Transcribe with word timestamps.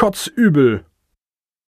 kotzübel. 0.00 0.80